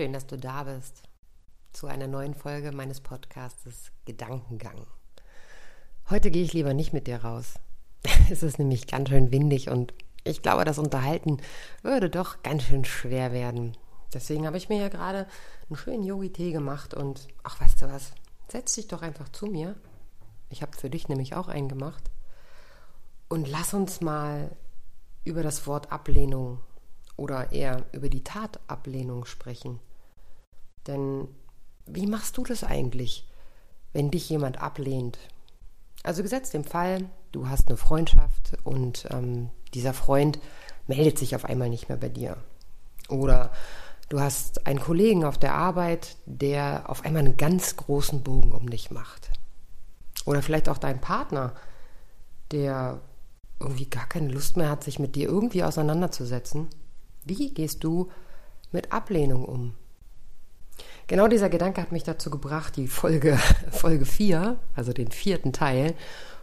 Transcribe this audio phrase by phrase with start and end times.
[0.00, 1.02] Schön, dass du da bist
[1.72, 4.86] zu einer neuen Folge meines Podcastes Gedankengang.
[6.08, 7.56] Heute gehe ich lieber nicht mit dir raus.
[8.30, 9.92] Es ist nämlich ganz schön windig und
[10.24, 11.36] ich glaube, das Unterhalten
[11.82, 13.76] würde doch ganz schön schwer werden.
[14.14, 15.26] Deswegen habe ich mir ja gerade
[15.68, 18.12] einen schönen Yogi-Tee gemacht und ach, weißt du was?
[18.48, 19.76] Setz dich doch einfach zu mir.
[20.48, 22.10] Ich habe für dich nämlich auch einen gemacht.
[23.28, 24.56] Und lass uns mal
[25.24, 26.60] über das Wort Ablehnung
[27.18, 29.78] oder eher über die Tatablehnung sprechen.
[30.90, 31.28] Denn
[31.86, 33.28] wie machst du das eigentlich,
[33.92, 35.18] wenn dich jemand ablehnt?
[36.02, 40.38] Also gesetzt im Fall, du hast eine Freundschaft und ähm, dieser Freund
[40.86, 42.36] meldet sich auf einmal nicht mehr bei dir.
[43.08, 43.52] Oder
[44.08, 48.68] du hast einen Kollegen auf der Arbeit, der auf einmal einen ganz großen Bogen um
[48.68, 49.30] dich macht.
[50.24, 51.54] Oder vielleicht auch dein Partner,
[52.50, 53.00] der
[53.60, 56.68] irgendwie gar keine Lust mehr hat, sich mit dir irgendwie auseinanderzusetzen
[57.24, 58.10] wie gehst du
[58.72, 59.74] mit Ablehnung um?
[61.10, 63.36] Genau dieser Gedanke hat mich dazu gebracht, die Folge,
[63.72, 65.94] Folge 4, also den vierten Teil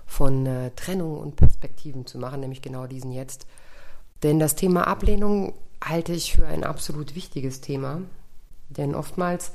[0.06, 3.48] von äh, Trennung und Perspektiven zu machen, nämlich genau diesen jetzt.
[4.24, 8.02] Denn das Thema Ablehnung halte ich für ein absolut wichtiges Thema.
[8.68, 9.54] Denn oftmals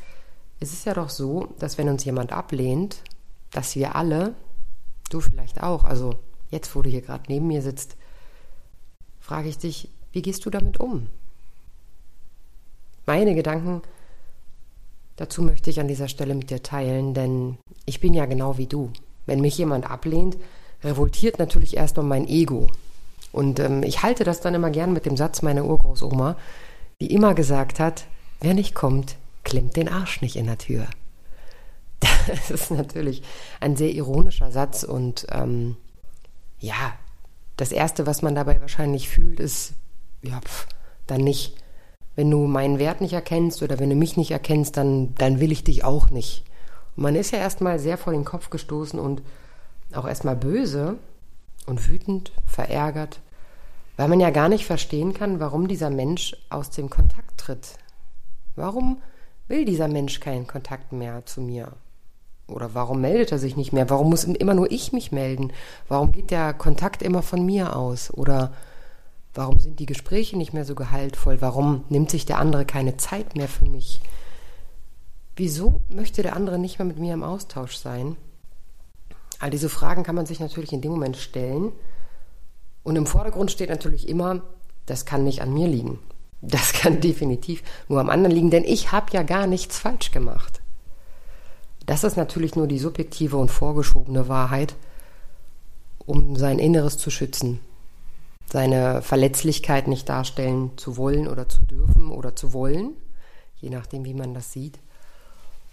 [0.60, 3.02] ist es ja doch so, dass wenn uns jemand ablehnt,
[3.50, 4.34] dass wir alle,
[5.10, 6.14] du vielleicht auch, also
[6.48, 7.98] jetzt, wo du hier gerade neben mir sitzt,
[9.20, 11.08] frage ich dich, wie gehst du damit um?
[13.04, 13.82] Meine Gedanken
[15.16, 18.66] dazu möchte ich an dieser Stelle mit dir teilen, denn ich bin ja genau wie
[18.66, 18.90] du.
[19.26, 20.36] Wenn mich jemand ablehnt,
[20.82, 22.68] revoltiert natürlich erst um mein Ego.
[23.32, 26.36] Und ähm, ich halte das dann immer gern mit dem Satz meiner Urgroßoma,
[27.00, 28.04] die immer gesagt hat,
[28.40, 30.86] wer nicht kommt, klemmt den Arsch nicht in der Tür.
[32.28, 33.22] Das ist natürlich
[33.58, 35.76] ein sehr ironischer Satz und ähm,
[36.60, 36.94] ja,
[37.56, 39.74] das Erste, was man dabei wahrscheinlich fühlt, ist,
[40.22, 40.66] ja, pf,
[41.06, 41.56] dann nicht.
[42.14, 45.52] Wenn du meinen Wert nicht erkennst oder wenn du mich nicht erkennst, dann, dann will
[45.52, 46.44] ich dich auch nicht.
[46.96, 49.22] Und man ist ja erstmal sehr vor den Kopf gestoßen und
[49.94, 50.96] auch erstmal böse
[51.66, 53.20] und wütend, verärgert,
[53.96, 57.76] weil man ja gar nicht verstehen kann, warum dieser Mensch aus dem Kontakt tritt.
[58.56, 59.00] Warum
[59.48, 61.72] will dieser Mensch keinen Kontakt mehr zu mir?
[62.48, 63.88] Oder warum meldet er sich nicht mehr?
[63.88, 65.52] Warum muss immer nur ich mich melden?
[65.88, 68.12] Warum geht der Kontakt immer von mir aus?
[68.12, 68.52] Oder
[69.34, 71.40] Warum sind die Gespräche nicht mehr so gehaltvoll?
[71.40, 74.00] Warum nimmt sich der andere keine Zeit mehr für mich?
[75.36, 78.16] Wieso möchte der andere nicht mehr mit mir im Austausch sein?
[79.38, 81.72] All diese Fragen kann man sich natürlich in dem Moment stellen.
[82.82, 84.42] Und im Vordergrund steht natürlich immer,
[84.86, 85.98] das kann nicht an mir liegen.
[86.42, 90.60] Das kann definitiv nur am anderen liegen, denn ich habe ja gar nichts falsch gemacht.
[91.86, 94.74] Das ist natürlich nur die subjektive und vorgeschobene Wahrheit,
[96.04, 97.60] um sein Inneres zu schützen,
[98.52, 102.90] seine Verletzlichkeit nicht darstellen zu wollen oder zu dürfen oder zu wollen,
[103.56, 104.78] je nachdem, wie man das sieht.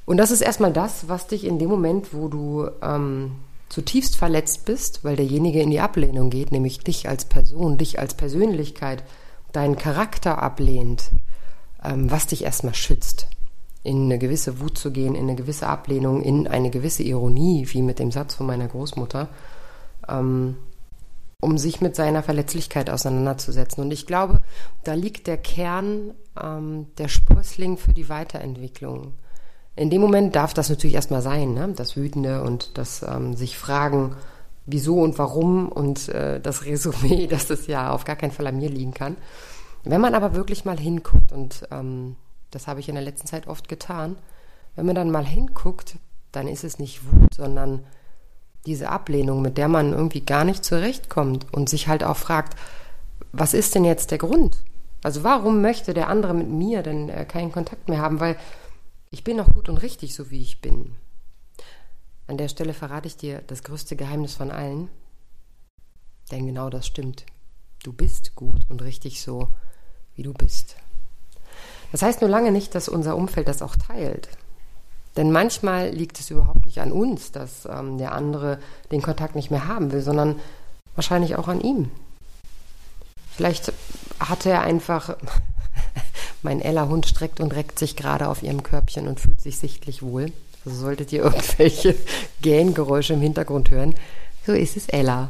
[0.06, 3.36] Und das ist erstmal das, was dich in dem Moment, wo du ähm,
[3.68, 8.14] zutiefst verletzt bist, weil derjenige in die Ablehnung geht, nämlich dich als Person, dich als
[8.14, 9.04] Persönlichkeit,
[9.52, 11.12] deinen Charakter ablehnt,
[11.84, 13.28] ähm, was dich erstmal schützt,
[13.84, 17.82] in eine gewisse Wut zu gehen, in eine gewisse Ablehnung, in eine gewisse Ironie, wie
[17.82, 19.28] mit dem Satz von meiner Großmutter.
[20.08, 20.56] Ähm,
[21.42, 23.84] um sich mit seiner Verletzlichkeit auseinanderzusetzen.
[23.84, 24.40] Und ich glaube,
[24.84, 29.14] da liegt der Kern, ähm, der Sprössling für die Weiterentwicklung.
[29.76, 31.74] In dem Moment darf das natürlich erstmal sein, ne?
[31.76, 34.16] das Wütende und das ähm, sich fragen,
[34.66, 38.58] wieso und warum und äh, das Resümee, dass das ja auf gar keinen Fall an
[38.58, 39.16] mir liegen kann.
[39.86, 42.18] Wenn man aber wirklich mal hinguckt, und ähm,
[42.52, 44.18] das habe ich in der letzten Zeit oft getan,
[44.76, 45.96] wenn man dann mal hinguckt,
[46.34, 47.86] dann ist es nicht Wut, sondern
[48.66, 52.58] diese Ablehnung, mit der man irgendwie gar nicht zurechtkommt und sich halt auch fragt,
[53.32, 54.58] was ist denn jetzt der Grund?
[55.04, 58.20] Also warum möchte der andere mit mir denn äh, keinen Kontakt mehr haben?
[58.20, 58.38] Weil
[59.12, 60.96] ich bin doch gut und richtig, so wie ich bin.
[62.28, 64.90] An der Stelle verrate ich dir das größte Geheimnis von allen.
[66.32, 67.26] Denn genau das stimmt.
[67.82, 69.48] Du bist gut und richtig so,
[70.16, 70.76] wie du bist.
[71.92, 74.30] Das heißt nur lange nicht, dass unser Umfeld das auch teilt.
[75.20, 78.58] Denn manchmal liegt es überhaupt nicht an uns, dass ähm, der andere
[78.90, 80.40] den Kontakt nicht mehr haben will, sondern
[80.96, 81.92] wahrscheinlich auch an ihm.
[83.36, 83.74] Vielleicht
[84.22, 85.18] hatte er einfach,
[86.42, 90.32] mein Ella-Hund streckt und reckt sich gerade auf ihrem Körbchen und fühlt sich sichtlich wohl.
[90.64, 91.96] Also solltet ihr irgendwelche
[92.42, 93.96] Gähngeräusche im Hintergrund hören.
[94.46, 95.28] So ist es Ella.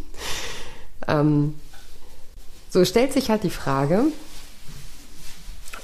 [1.08, 1.56] ähm,
[2.70, 4.04] so stellt sich halt die Frage,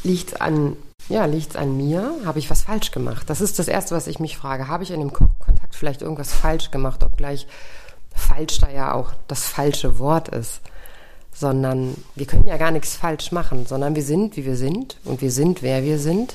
[0.05, 0.79] liegt es an
[1.09, 2.15] ja, liegt es an mir?
[2.25, 3.29] Habe ich was falsch gemacht?
[3.29, 4.69] Das ist das Erste, was ich mich frage.
[4.69, 7.47] Habe ich in dem Kontakt vielleicht irgendwas falsch gemacht, obgleich
[8.15, 10.61] falsch da ja auch das falsche Wort ist?
[11.35, 15.21] sondern wir können ja gar nichts falsch machen, sondern wir sind, wie wir sind und
[15.21, 16.35] wir sind, wer wir sind.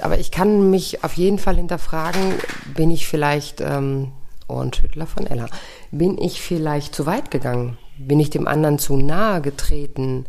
[0.00, 2.34] Aber ich kann mich auf jeden Fall hinterfragen,
[2.74, 4.12] bin ich vielleicht, ähm,
[4.46, 5.48] Ohrenschüttler von Ella,
[5.90, 7.76] bin ich vielleicht zu weit gegangen?
[7.98, 10.26] Bin ich dem anderen zu nahe getreten?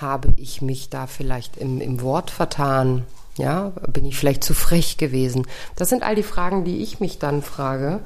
[0.00, 3.04] Habe ich mich da vielleicht im, im Wort vertan?
[3.36, 5.46] Ja, bin ich vielleicht zu frech gewesen?
[5.76, 8.00] Das sind all die Fragen, die ich mich dann frage.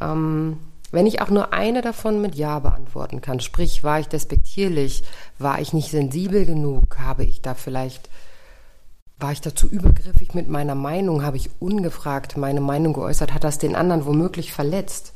[0.00, 0.58] Ähm,
[0.94, 5.02] wenn ich auch nur eine davon mit Ja beantworten kann, sprich, war ich despektierlich,
[5.40, 8.08] war ich nicht sensibel genug, habe ich da vielleicht,
[9.18, 13.58] war ich dazu übergriffig mit meiner Meinung, habe ich ungefragt meine Meinung geäußert, hat das
[13.58, 15.14] den anderen womöglich verletzt,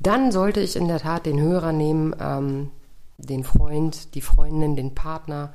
[0.00, 2.70] dann sollte ich in der Tat den Hörer nehmen, ähm,
[3.22, 5.54] den Freund, die Freundin, den Partner,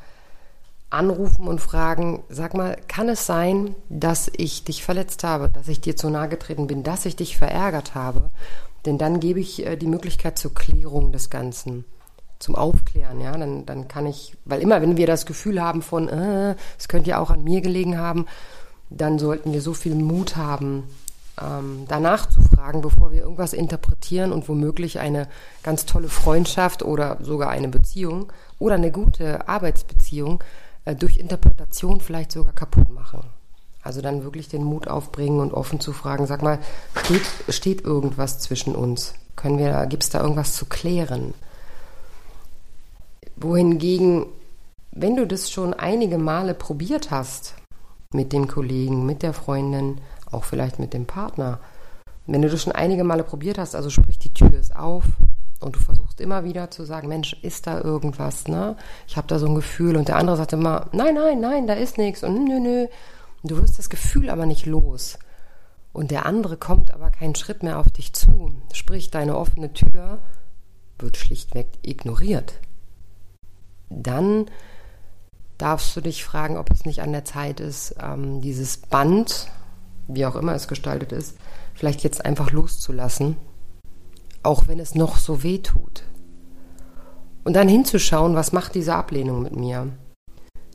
[0.89, 5.81] anrufen und fragen, sag mal, kann es sein, dass ich dich verletzt habe, dass ich
[5.81, 8.29] dir zu nahe getreten bin, dass ich dich verärgert habe?
[8.85, 11.83] Denn dann gebe ich äh, die Möglichkeit zur Klärung des Ganzen,
[12.39, 13.19] zum Aufklären.
[13.19, 16.87] Ja, dann, dann kann ich, weil immer, wenn wir das Gefühl haben von, äh, es
[16.87, 18.25] könnte ja auch an mir gelegen haben,
[18.89, 20.83] dann sollten wir so viel Mut haben,
[21.41, 25.27] ähm, danach zu fragen, bevor wir irgendwas interpretieren und womöglich eine
[25.63, 30.43] ganz tolle Freundschaft oder sogar eine Beziehung oder eine gute Arbeitsbeziehung
[30.85, 33.21] äh, durch Interpretation vielleicht sogar kaputt machen.
[33.83, 36.59] Also dann wirklich den Mut aufbringen und offen zu fragen, sag mal,
[37.05, 39.13] steht, steht irgendwas zwischen uns?
[39.35, 41.33] Können wir, gibt es da irgendwas zu klären?
[43.35, 44.25] Wohingegen,
[44.91, 47.53] wenn du das schon einige Male probiert hast,
[48.11, 50.01] mit dem Kollegen, mit der Freundin,
[50.31, 51.59] auch vielleicht mit dem Partner,
[52.25, 55.05] wenn du das schon einige Male probiert hast, also sprich, die Tür ist auf
[55.59, 58.75] und du versuchst immer wieder zu sagen, Mensch, ist da irgendwas, ne?
[59.07, 61.73] Ich habe da so ein Gefühl und der andere sagt immer, nein, nein, nein, da
[61.73, 62.87] ist nichts und nö, nö.
[63.43, 65.17] Du wirst das Gefühl aber nicht los.
[65.93, 68.51] Und der andere kommt aber keinen Schritt mehr auf dich zu.
[68.73, 70.19] Sprich, deine offene Tür
[70.99, 72.59] wird schlichtweg ignoriert.
[73.89, 74.45] Dann
[75.57, 79.49] darfst du dich fragen, ob es nicht an der Zeit ist, ähm, dieses Band,
[80.07, 81.37] wie auch immer es gestaltet ist,
[81.73, 83.37] vielleicht jetzt einfach loszulassen,
[84.43, 86.03] auch wenn es noch so weh tut.
[87.43, 89.89] Und dann hinzuschauen, was macht diese Ablehnung mit mir?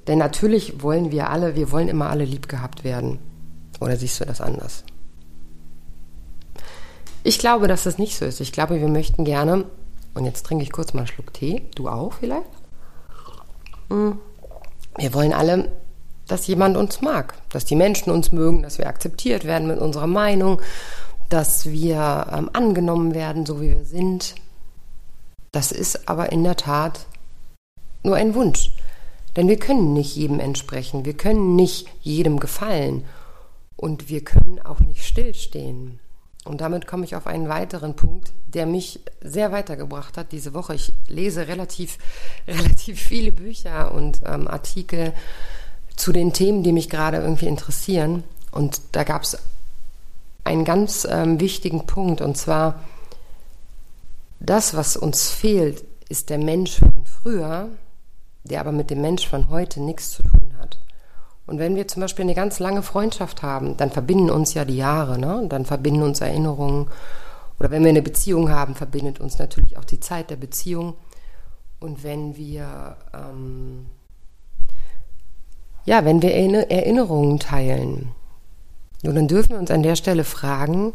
[0.06, 3.18] Denn natürlich wollen wir alle, wir wollen immer alle lieb gehabt werden.
[3.80, 4.84] Oder siehst du das anders?
[7.24, 8.40] Ich glaube, dass das nicht so ist.
[8.40, 9.64] Ich glaube, wir möchten gerne,
[10.14, 12.50] und jetzt trinke ich kurz mal einen Schluck Tee, du auch vielleicht?
[13.90, 14.18] Hm.
[14.96, 15.70] Wir wollen alle,
[16.28, 20.06] dass jemand uns mag, dass die Menschen uns mögen, dass wir akzeptiert werden mit unserer
[20.06, 20.60] Meinung,
[21.28, 24.34] dass wir ähm, angenommen werden, so wie wir sind.
[25.50, 27.06] Das ist aber in der Tat
[28.02, 28.70] nur ein Wunsch.
[29.36, 33.04] Denn wir können nicht jedem entsprechen, wir können nicht jedem gefallen
[33.76, 36.00] und wir können auch nicht stillstehen.
[36.44, 40.74] Und damit komme ich auf einen weiteren Punkt, der mich sehr weitergebracht hat diese Woche.
[40.74, 41.98] Ich lese relativ,
[42.48, 45.14] relativ viele Bücher und ähm, Artikel
[45.96, 48.24] zu den Themen, die mich gerade irgendwie interessieren.
[48.50, 49.38] Und da gab es
[50.44, 52.80] einen ganz ähm, wichtigen Punkt, und zwar,
[54.40, 57.68] das, was uns fehlt, ist der Mensch von früher,
[58.44, 60.78] der aber mit dem Mensch von heute nichts zu tun hat.
[61.46, 64.76] Und wenn wir zum Beispiel eine ganz lange Freundschaft haben, dann verbinden uns ja die
[64.76, 65.36] Jahre, ne?
[65.38, 66.88] Und dann verbinden uns Erinnerungen.
[67.58, 70.94] Oder wenn wir eine Beziehung haben, verbindet uns natürlich auch die Zeit der Beziehung.
[71.80, 73.86] Und wenn wir, ähm,
[75.84, 78.12] ja, wenn wir Erinnerungen teilen,
[79.02, 80.92] nun, dann dürfen wir uns an der Stelle fragen,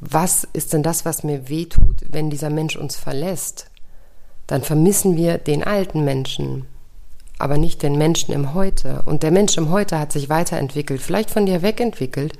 [0.00, 3.70] was ist denn das, was mir wehtut, wenn dieser Mensch uns verlässt?
[4.50, 6.66] dann vermissen wir den alten Menschen,
[7.38, 9.02] aber nicht den Menschen im Heute.
[9.02, 12.32] Und der Mensch im Heute hat sich weiterentwickelt, vielleicht von dir wegentwickelt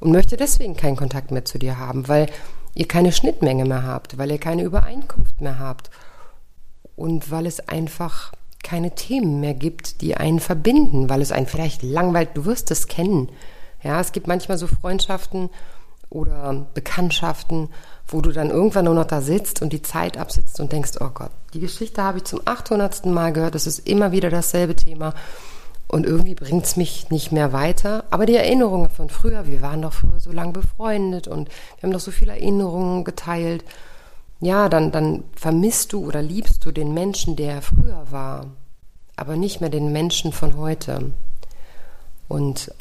[0.00, 2.28] und möchte deswegen keinen Kontakt mehr zu dir haben, weil
[2.74, 5.90] ihr keine Schnittmenge mehr habt, weil ihr keine Übereinkunft mehr habt
[6.96, 11.82] und weil es einfach keine Themen mehr gibt, die einen verbinden, weil es einen vielleicht
[11.82, 12.30] langweilt.
[12.34, 13.30] Du wirst es kennen.
[13.82, 15.50] Ja, es gibt manchmal so Freundschaften
[16.10, 17.68] oder Bekanntschaften,
[18.06, 21.10] wo du dann irgendwann nur noch da sitzt und die Zeit absitzt und denkst, oh
[21.14, 23.06] Gott, die Geschichte habe ich zum 800.
[23.06, 25.14] Mal gehört, es ist immer wieder dasselbe Thema
[25.90, 28.04] und irgendwie bringt es mich nicht mehr weiter.
[28.10, 31.92] Aber die Erinnerungen von früher, wir waren doch früher so lange befreundet und wir haben
[31.92, 33.64] doch so viele Erinnerungen geteilt.
[34.40, 38.46] Ja, dann, dann vermisst du oder liebst du den Menschen, der früher war,
[39.14, 41.12] aber nicht mehr den Menschen von heute.
[42.26, 42.72] Und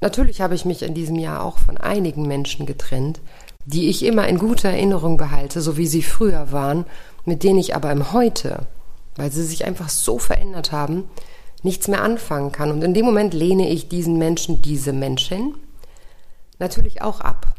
[0.00, 3.20] natürlich habe ich mich in diesem Jahr auch von einigen Menschen getrennt,
[3.64, 6.84] die ich immer in guter Erinnerung behalte, so wie sie früher waren,
[7.24, 8.66] mit denen ich aber im Heute,
[9.16, 11.04] weil sie sich einfach so verändert haben,
[11.64, 12.70] nichts mehr anfangen kann.
[12.70, 15.56] Und in dem Moment lehne ich diesen Menschen, diese Menschen
[16.60, 17.55] natürlich auch ab.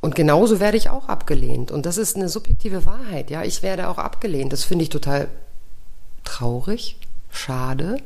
[0.00, 1.70] Und genauso werde ich auch abgelehnt.
[1.70, 3.30] Und das ist eine subjektive Wahrheit.
[3.30, 4.52] Ja, ich werde auch abgelehnt.
[4.52, 5.28] Das finde ich total
[6.24, 6.98] traurig,
[7.30, 7.96] schade,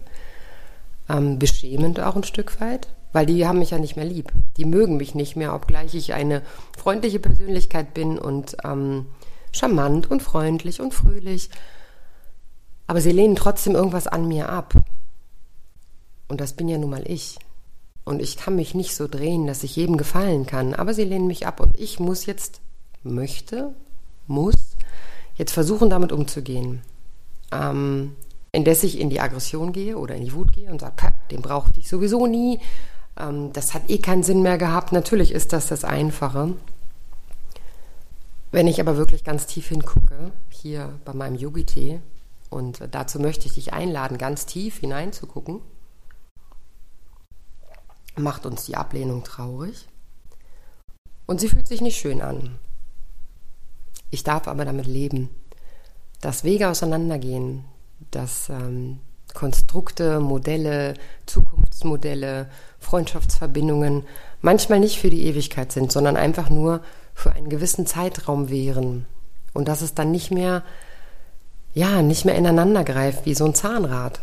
[1.09, 4.33] ähm, beschämend auch ein Stück weit, weil die haben mich ja nicht mehr lieb.
[4.57, 6.43] Die mögen mich nicht mehr, obgleich ich eine
[6.79, 9.07] freundliche Persönlichkeit bin und ähm,
[9.53, 11.51] charmant und freundlich und fröhlich.
[12.87, 14.75] Aber sie lehnen trotzdem irgendwas an mir ab.
[16.29, 17.39] Und das bin ja nun mal ich.
[18.11, 20.75] Und ich kann mich nicht so drehen, dass ich jedem gefallen kann.
[20.75, 22.61] Aber sie lehnen mich ab und ich muss jetzt,
[23.05, 23.73] möchte,
[24.27, 24.57] muss,
[25.37, 26.83] jetzt versuchen, damit umzugehen.
[27.53, 28.17] Ähm,
[28.51, 31.79] indes ich in die Aggression gehe oder in die Wut gehe und sage, den brauchte
[31.79, 32.59] ich sowieso nie.
[33.17, 34.91] Ähm, das hat eh keinen Sinn mehr gehabt.
[34.91, 36.55] Natürlich ist das das Einfache.
[38.51, 42.01] Wenn ich aber wirklich ganz tief hingucke, hier bei meinem Yogi-Tee,
[42.49, 45.61] und dazu möchte ich dich einladen, ganz tief hineinzugucken,
[48.23, 49.87] macht uns die Ablehnung traurig.
[51.27, 52.59] Und sie fühlt sich nicht schön an.
[54.11, 55.31] Ich darf aber damit leben,
[56.21, 57.65] dass Wege auseinandergehen,
[58.11, 58.99] dass ähm,
[59.35, 60.95] Konstrukte, Modelle,
[61.27, 62.49] Zukunftsmodelle,
[62.79, 64.05] Freundschaftsverbindungen
[64.41, 66.81] manchmal nicht für die Ewigkeit sind, sondern einfach nur
[67.15, 69.07] für einen gewissen Zeitraum wären.
[69.53, 70.63] Und dass es dann nicht mehr,
[71.75, 74.21] ja, nicht mehr ineinander greift wie so ein Zahnrad.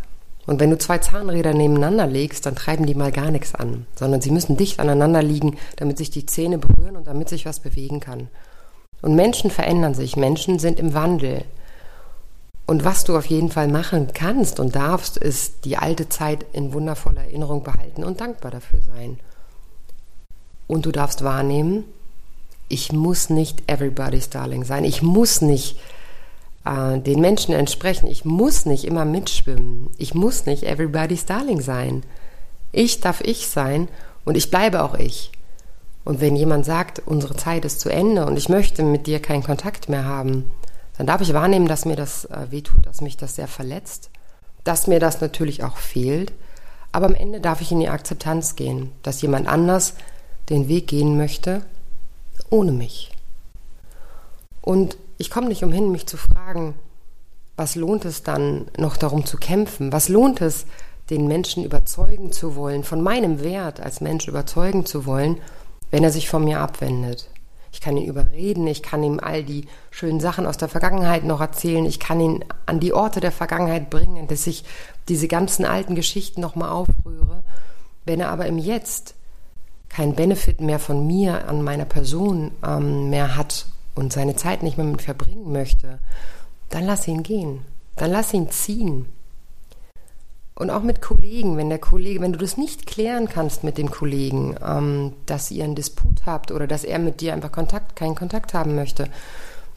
[0.48, 4.22] Und wenn du zwei Zahnräder nebeneinander legst, dann treiben die mal gar nichts an, sondern
[4.22, 8.00] sie müssen dicht aneinander liegen, damit sich die Zähne berühren und damit sich was bewegen
[8.00, 8.30] kann.
[9.02, 11.44] Und Menschen verändern sich, Menschen sind im Wandel.
[12.66, 16.74] Und was du auf jeden Fall machen kannst und darfst, ist die alte Zeit in
[16.74, 19.20] wundervoller Erinnerung behalten und dankbar dafür sein.
[20.66, 21.84] Und du darfst wahrnehmen,
[22.70, 24.86] ich muss nicht everybody's darling sein.
[24.86, 25.78] Ich muss nicht
[26.68, 28.08] äh, den Menschen entsprechen.
[28.08, 29.90] Ich muss nicht immer mitschwimmen.
[29.98, 32.04] Ich muss nicht everybody's darling sein.
[32.72, 33.88] Ich darf ich sein
[34.26, 35.32] und ich bleibe auch ich.
[36.04, 39.44] Und wenn jemand sagt, unsere Zeit ist zu Ende und ich möchte mit dir keinen
[39.44, 40.52] Kontakt mehr haben,
[40.98, 44.10] dann darf ich wahrnehmen, dass mir das äh, wehtut, dass mich das sehr verletzt,
[44.64, 46.34] dass mir das natürlich auch fehlt.
[46.92, 49.94] Aber am Ende darf ich in die Akzeptanz gehen, dass jemand anders
[50.50, 51.62] den Weg gehen möchte
[52.50, 53.12] ohne mich.
[54.62, 56.76] Und ich komme nicht umhin, mich zu fragen,
[57.56, 59.92] was lohnt es dann noch darum zu kämpfen?
[59.92, 60.66] Was lohnt es,
[61.10, 65.38] den Menschen überzeugen zu wollen, von meinem Wert als Mensch überzeugen zu wollen,
[65.90, 67.30] wenn er sich von mir abwendet?
[67.72, 71.42] Ich kann ihn überreden, ich kann ihm all die schönen Sachen aus der Vergangenheit noch
[71.42, 74.64] erzählen, ich kann ihn an die Orte der Vergangenheit bringen, dass ich
[75.10, 77.44] diese ganzen alten Geschichten nochmal aufrühre.
[78.06, 79.16] Wenn er aber im Jetzt
[79.90, 83.66] kein Benefit mehr von mir an meiner Person ähm, mehr hat
[83.98, 86.00] und seine Zeit nicht mehr mit verbringen möchte,
[86.70, 87.62] dann lass ihn gehen.
[87.96, 89.08] Dann lass ihn ziehen.
[90.54, 93.92] Und auch mit Kollegen, wenn der Kollege, wenn du das nicht klären kannst mit dem
[93.92, 98.16] Kollegen, ähm, dass ihr einen Disput habt oder dass er mit dir einfach Kontakt, keinen
[98.16, 99.08] Kontakt haben möchte,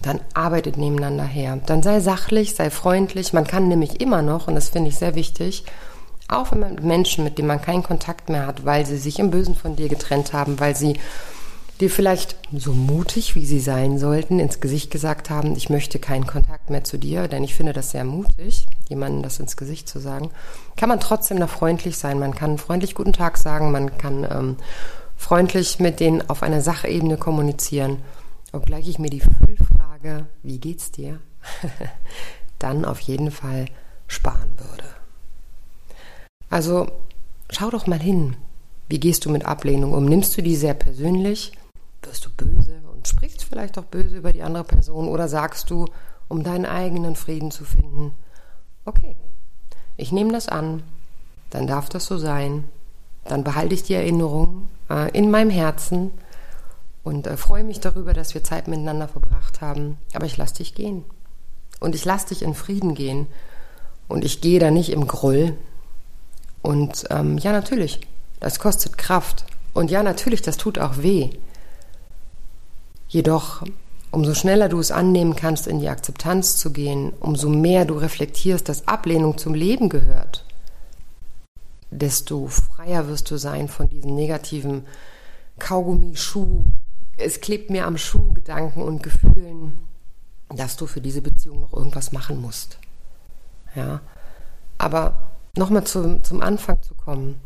[0.01, 1.59] dann arbeitet nebeneinander her.
[1.67, 3.35] Dann sei sachlich, sei freundlich.
[3.35, 5.65] Man kann nämlich immer noch, und das finde ich sehr wichtig,
[6.29, 9.19] auch wenn man mit Menschen, mit denen man keinen Kontakt mehr hat, weil sie sich
[9.19, 10.99] im Bösen von dir getrennt haben, weil sie
[11.81, 16.27] dir vielleicht so mutig, wie sie sein sollten, ins Gesicht gesagt haben, ich möchte keinen
[16.27, 19.99] Kontakt mehr zu dir, denn ich finde das sehr mutig, jemandem das ins Gesicht zu
[19.99, 20.31] sagen,
[20.77, 22.19] kann man trotzdem noch freundlich sein.
[22.19, 24.57] Man kann freundlich guten Tag sagen, man kann ähm,
[25.17, 27.99] freundlich mit denen auf einer Sachebene kommunizieren.
[28.53, 31.21] Obgleich ich mir die Füllfrage, wie geht's dir,
[32.59, 33.67] dann auf jeden Fall
[34.07, 34.85] sparen würde.
[36.51, 36.89] Also
[37.49, 38.37] schau doch mal hin.
[38.89, 40.05] Wie gehst du mit Ablehnung um?
[40.05, 41.53] Nimmst du die sehr persönlich?
[42.03, 45.87] Wirst du böse und sprichst vielleicht auch böse über die andere Person oder sagst du,
[46.29, 48.13] um deinen eigenen Frieden zu finden,
[48.85, 49.17] okay,
[49.97, 50.83] ich nehme das an,
[51.51, 52.65] dann darf das so sein,
[53.25, 56.11] dann behalte ich die Erinnerung äh, in meinem Herzen
[57.03, 60.75] und äh, freue mich darüber, dass wir Zeit miteinander verbracht haben, aber ich lasse dich
[60.75, 61.05] gehen.
[61.81, 63.27] Und ich lasse dich in Frieden gehen
[64.09, 65.57] und ich gehe da nicht im Groll.
[66.63, 68.01] Und ähm, ja, natürlich,
[68.39, 69.47] das kostet Kraft.
[69.73, 71.31] Und ja, natürlich, das tut auch weh.
[73.11, 73.65] Jedoch,
[74.13, 78.69] umso schneller du es annehmen kannst, in die Akzeptanz zu gehen, umso mehr du reflektierst,
[78.69, 80.45] dass Ablehnung zum Leben gehört,
[81.91, 84.87] desto freier wirst du sein von diesen negativen
[85.59, 86.63] Kaugummi, Schuh,
[87.17, 89.73] es klebt mir am Schuh Gedanken und Gefühlen,
[90.49, 92.79] dass du für diese Beziehung noch irgendwas machen musst.
[93.75, 94.03] Ja,
[94.79, 97.41] aber nochmal zum, zum Anfang zu kommen.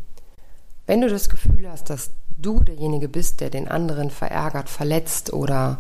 [0.87, 5.79] Wenn du das Gefühl hast, dass du derjenige bist, der den anderen verärgert, verletzt oder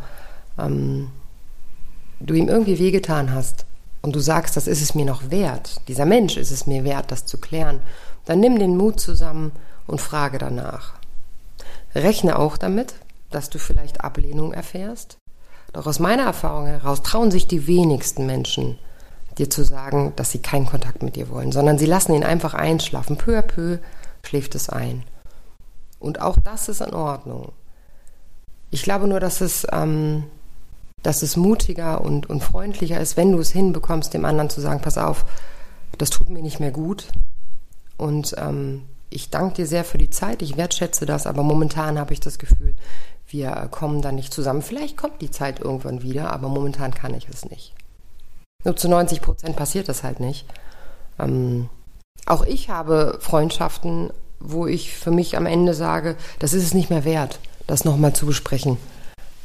[0.59, 1.11] ähm,
[2.21, 3.67] du ihm irgendwie wehgetan hast
[4.03, 7.11] und du sagst, das ist es mir noch wert, dieser Mensch ist es mir wert,
[7.11, 7.81] das zu klären,
[8.25, 9.53] dann nimm den Mut zusammen
[9.87, 10.95] und frage danach.
[11.95, 12.95] Rechne auch damit,
[13.31, 15.19] dass du vielleicht Ablehnung erfährst.
[15.73, 18.79] Doch aus meiner Erfahrung heraus trauen sich die wenigsten Menschen,
[19.39, 22.55] dir zu sagen, dass sie keinen Kontakt mit dir wollen, sondern sie lassen ihn einfach
[22.55, 23.17] einschlafen.
[23.17, 23.79] Peu à peu
[24.23, 25.03] schläft es ein.
[26.05, 27.53] Und auch das ist in Ordnung.
[28.71, 30.25] Ich glaube nur, dass es, ähm,
[31.03, 34.83] dass es mutiger und, und freundlicher ist, wenn du es hinbekommst, dem anderen zu sagen,
[34.83, 35.25] pass auf,
[35.97, 37.09] das tut mir nicht mehr gut.
[37.97, 42.13] Und ähm, ich danke dir sehr für die Zeit, ich wertschätze das, aber momentan habe
[42.13, 42.75] ich das Gefühl,
[43.29, 44.61] wir kommen da nicht zusammen.
[44.61, 47.73] Vielleicht kommt die Zeit irgendwann wieder, aber momentan kann ich es nicht.
[48.65, 50.47] Nur zu 90 Prozent passiert das halt nicht.
[51.19, 51.71] Ähm,
[52.27, 54.11] auch ich habe Freundschaften,
[54.45, 58.13] wo ich für mich am Ende sage, das ist es nicht mehr wert, das nochmal
[58.13, 58.77] zu besprechen.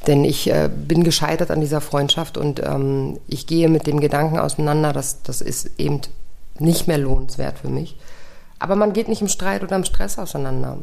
[0.07, 4.39] Denn ich äh, bin gescheitert an dieser Freundschaft und ähm, ich gehe mit dem Gedanken
[4.39, 6.01] auseinander, dass das ist eben
[6.57, 7.97] nicht mehr lohnenswert für mich.
[8.59, 10.77] Aber man geht nicht im Streit oder im Stress auseinander.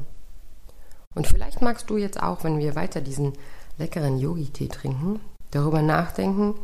[1.14, 3.32] Und vielleicht magst du jetzt auch, wenn wir weiter diesen
[3.78, 5.20] leckeren Yogi-Tee trinken,
[5.50, 6.54] darüber nachdenken,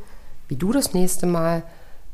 [0.49, 1.63] wie du das nächste Mal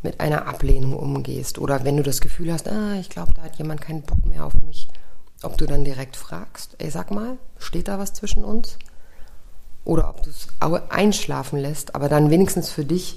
[0.02, 1.58] mit einer Ablehnung umgehst.
[1.58, 4.44] Oder wenn du das Gefühl hast, ah, ich glaube, da hat jemand keinen Bock mehr
[4.44, 4.88] auf mich,
[5.42, 8.78] ob du dann direkt fragst, ey, sag mal, steht da was zwischen uns?
[9.84, 10.48] Oder ob du es
[10.90, 13.16] einschlafen lässt, aber dann wenigstens für dich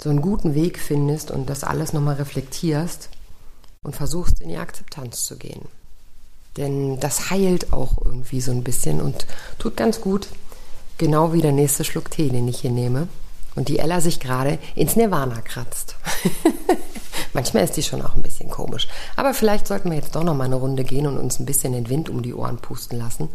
[0.00, 3.10] so einen guten Weg findest und das alles nochmal reflektierst
[3.82, 5.66] und versuchst in die Akzeptanz zu gehen.
[6.56, 9.26] Denn das heilt auch irgendwie so ein bisschen und
[9.58, 10.28] tut ganz gut,
[10.96, 13.08] genau wie der nächste Schluck Tee, den ich hier nehme
[13.54, 15.96] und die Ella sich gerade ins Nirvana kratzt.
[17.38, 18.88] Manchmal ist die schon auch ein bisschen komisch.
[19.14, 21.72] Aber vielleicht sollten wir jetzt doch noch mal eine Runde gehen und uns ein bisschen
[21.72, 23.28] den Wind um die Ohren pusten lassen.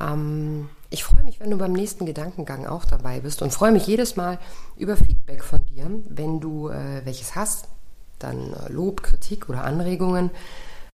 [0.00, 3.88] Ähm, ich freue mich, wenn du beim nächsten Gedankengang auch dabei bist und freue mich
[3.88, 4.38] jedes Mal
[4.76, 7.66] über Feedback von dir, wenn du äh, welches hast
[8.20, 10.30] dann äh, Lob, Kritik oder Anregungen.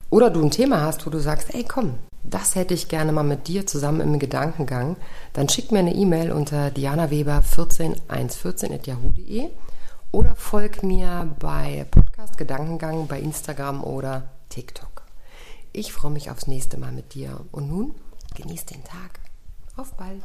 [0.10, 3.23] Oder du ein Thema hast, wo du sagst, ey komm, das hätte ich gerne mal
[3.23, 4.95] mit dir zusammen im Gedankengang,
[5.34, 9.49] dann schick mir eine E-Mail unter dianaweber14114.yahoo.de
[10.12, 15.04] oder folg mir bei Podcast Gedankengang, bei Instagram oder TikTok.
[15.71, 17.39] Ich freue mich aufs nächste Mal mit dir.
[17.54, 17.95] Und nun
[18.36, 19.21] genieß den Tag.
[19.78, 20.21] Auf bald.